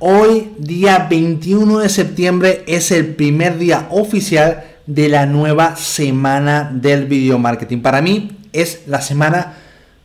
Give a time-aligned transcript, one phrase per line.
[0.00, 7.06] Hoy, día 21 de septiembre, es el primer día oficial de la nueva semana del
[7.06, 7.78] video marketing.
[7.80, 9.54] Para mí es la semana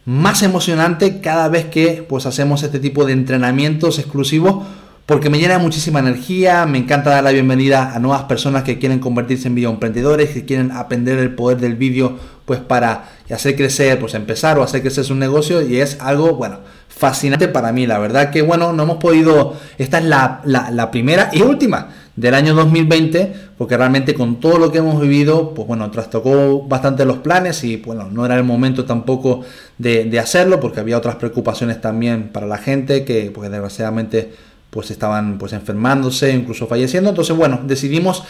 [0.05, 4.65] más emocionante cada vez que pues hacemos este tipo de entrenamientos exclusivos
[5.05, 8.99] porque me llena muchísima energía, me encanta dar la bienvenida a nuevas personas que quieren
[8.99, 13.99] convertirse en video emprendedores, que quieren aprender el poder del vídeo pues para hacer crecer,
[13.99, 16.59] pues empezar o hacer crecer su negocio y es algo, bueno,
[16.95, 17.87] fascinante para mí.
[17.87, 22.53] La verdad que, bueno, no hemos podido, esta es la, primera y última del año
[22.53, 27.63] 2020, porque realmente con todo lo que hemos vivido, pues bueno, trastocó bastante los planes
[27.63, 29.41] y bueno, no era el momento tampoco
[29.77, 34.31] de, hacerlo, porque había otras preocupaciones también para la gente que, pues desgraciadamente,
[34.69, 37.09] pues estaban pues enfermándose, incluso falleciendo.
[37.09, 38.23] Entonces, bueno, decidimos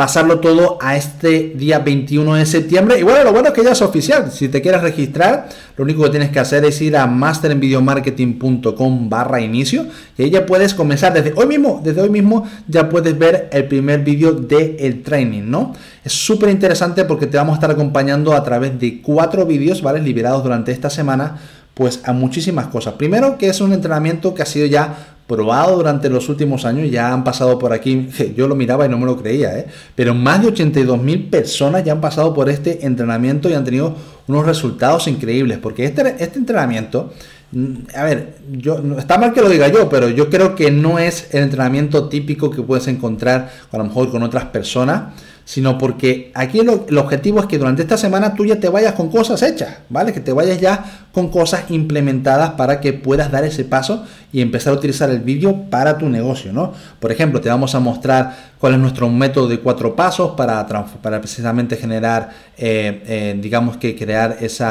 [0.00, 2.98] pasarlo todo a este día 21 de septiembre.
[2.98, 4.32] Y bueno, lo bueno es que ya es oficial.
[4.32, 9.42] Si te quieres registrar, lo único que tienes que hacer es ir a masterenvideomarketing.com barra
[9.42, 9.84] inicio.
[10.16, 11.82] Y ahí ya puedes comenzar desde hoy mismo.
[11.84, 15.74] Desde hoy mismo ya puedes ver el primer vídeo del el training, ¿no?
[16.02, 20.00] Es súper interesante porque te vamos a estar acompañando a través de cuatro vídeos, ¿vale?
[20.00, 21.36] Liberados durante esta semana
[21.74, 22.94] pues a muchísimas cosas.
[22.94, 27.12] Primero que es un entrenamiento que ha sido ya probado durante los últimos años, ya
[27.12, 29.66] han pasado por aquí, yo lo miraba y no me lo creía, ¿eh?
[29.94, 33.94] pero más de 82 mil personas ya han pasado por este entrenamiento y han tenido
[34.26, 37.12] unos resultados increíbles, porque este, este entrenamiento,
[37.52, 40.98] mm, a ver, yo, está mal que lo diga yo, pero yo creo que no
[40.98, 45.12] es el entrenamiento típico que puedes encontrar a lo mejor con otras personas
[45.50, 49.10] sino porque aquí el objetivo es que durante esta semana tú ya te vayas con
[49.10, 50.12] cosas hechas, ¿vale?
[50.12, 54.72] Que te vayas ya con cosas implementadas para que puedas dar ese paso y empezar
[54.72, 56.72] a utilizar el vídeo para tu negocio, ¿no?
[57.00, 60.66] Por ejemplo, te vamos a mostrar cuál es nuestro método de cuatro pasos para,
[61.20, 64.66] precisamente generar, eh, eh, digamos que crear ese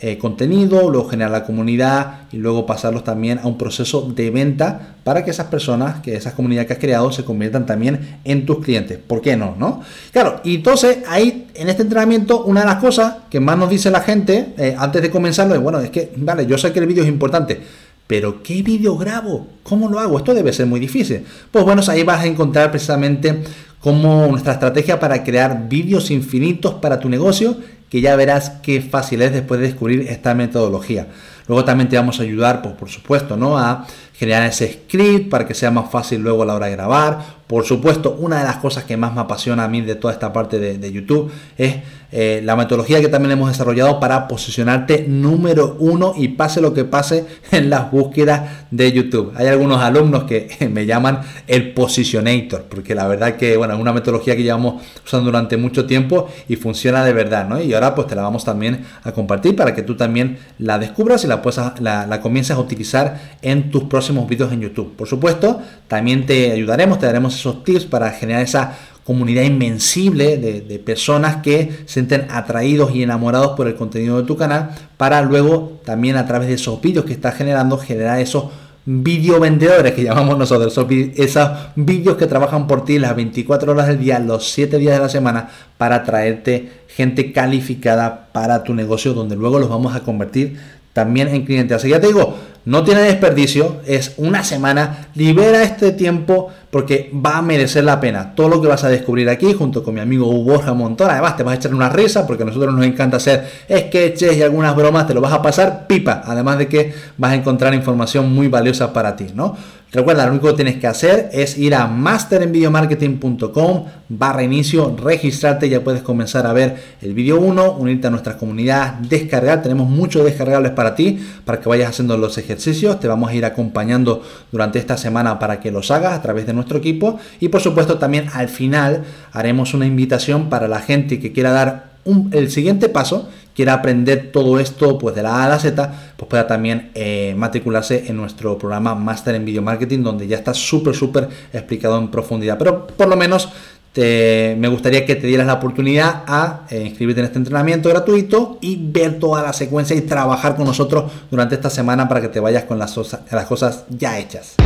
[0.00, 4.94] eh, contenido, luego generar la comunidad y luego pasarlos también a un proceso de venta
[5.04, 8.64] para que esas personas, que esas comunidades que has creado se conviertan también en tus
[8.64, 8.98] clientes.
[8.98, 9.54] ¿Por qué no?
[9.58, 9.82] ¿no?
[10.10, 13.90] Claro, y entonces ahí en este entrenamiento una de las cosas que más nos dice
[13.90, 17.02] la gente antes de comenzarlo es, bueno, es que, vale, yo sé que el vídeo
[17.02, 17.60] es importante,
[18.06, 19.46] pero ¿qué vídeo grabo?
[19.62, 20.18] ¿Cómo lo hago?
[20.18, 21.24] Esto debe ser muy difícil.
[21.50, 23.42] Pues bueno, ahí vas a encontrar precisamente
[23.80, 27.56] cómo nuestra estrategia para crear vídeos infinitos para tu negocio,
[27.88, 31.06] que ya verás qué fácil es después de descubrir esta metodología.
[31.46, 33.58] Luego también te vamos a ayudar, pues, por supuesto, ¿no?
[33.58, 37.44] a generar ese script para que sea más fácil luego a la hora de grabar.
[37.46, 40.32] Por supuesto, una de las cosas que más me apasiona a mí de toda esta
[40.32, 41.76] parte de, YouTube es
[42.10, 46.84] eh, la metodología que también hemos desarrollado para posicionarte número uno y pase lo que
[46.84, 49.32] pase en las búsquedas de YouTube.
[49.36, 53.92] Hay algunos alumnos que me llaman el positionator, porque la verdad que, bueno, es una
[53.92, 57.60] metodología que llevamos usando durante mucho tiempo y funciona de verdad, ¿no?
[57.60, 61.24] Y ahora pues te la vamos también a compartir para que tú también la descubras
[61.24, 61.33] y la,
[61.80, 64.94] la, la comiences a utilizar en tus próximos vídeos en YouTube.
[64.96, 70.78] Por supuesto, también te ayudaremos, te daremos esos tips para generar esa comunidad invencible de,
[70.78, 75.80] personas que se sienten atraídos y enamorados por el contenido de tu canal para luego
[75.84, 78.46] también a través de esos vídeos que estás generando generar esos
[78.86, 80.76] video vendedores que llamamos nosotros,
[81.16, 85.02] esos vídeos que trabajan por ti las 24 horas del día, los 7 días de
[85.02, 90.58] la semana para traerte gente calificada para tu negocio donde luego los vamos a convertir
[90.94, 91.76] también en clientes.
[91.76, 97.10] Así que ya te digo, no tiene desperdicio, es una semana, libera este tiempo porque
[97.14, 98.34] va a merecer la pena.
[98.34, 101.42] Todo lo que vas a descubrir aquí junto con mi amigo Borja Montón, además te
[101.42, 105.06] vas a echar una risa porque a nosotros nos encanta hacer sketches y algunas bromas,
[105.06, 108.94] te lo vas a pasar pipa, además de que vas a encontrar información muy valiosa
[108.94, 109.56] para ti, ¿no?
[109.94, 115.84] Recuerda, lo único que tienes que hacer es ir a masterenvideomarketing.com barra inicio, registrarte, ya
[115.84, 120.72] puedes comenzar a ver el vídeo 1, unirte a nuestra comunidad, descargar, tenemos muchos descargables
[120.72, 124.20] para ti, para que vayas haciendo los ejercicios, te vamos a ir acompañando
[124.50, 127.96] durante esta semana para que los hagas a través de nuestro equipo y por supuesto
[127.96, 131.94] también al final haremos una invitación para la gente que quiera dar
[132.32, 136.28] el siguiente paso, quiera aprender todo esto pues de la A a la Z, pues
[136.28, 140.94] pueda también eh, matricularse en nuestro programa Master en Video Marketing, donde ya está súper,
[140.94, 142.58] súper explicado en profundidad.
[142.58, 143.48] Pero por lo menos
[143.96, 148.76] me gustaría que te dieras la oportunidad a eh, inscribirte en este entrenamiento gratuito y
[148.76, 152.64] ver toda la secuencia y trabajar con nosotros durante esta semana para que te vayas
[152.64, 152.96] con las,
[153.30, 154.56] las cosas ya hechas.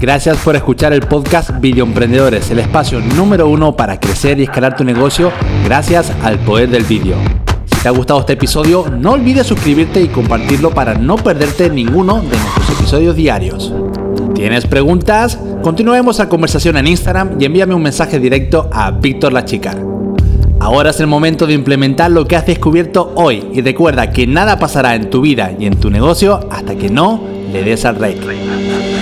[0.00, 4.76] Gracias por escuchar el podcast Video Emprendedores, el espacio número uno para crecer y escalar
[4.76, 5.32] tu negocio
[5.64, 7.16] gracias al poder del vídeo.
[7.64, 12.20] Si te ha gustado este episodio, no olvides suscribirte y compartirlo para no perderte ninguno
[12.20, 13.72] de nuestros episodios diarios.
[14.36, 15.36] ¿Tienes preguntas?
[15.62, 19.74] Continuemos la conversación en Instagram y envíame un mensaje directo a Víctor La Chica.
[20.60, 24.60] Ahora es el momento de implementar lo que has descubierto hoy y recuerda que nada
[24.60, 27.20] pasará en tu vida y en tu negocio hasta que no
[27.52, 28.97] le des al rey.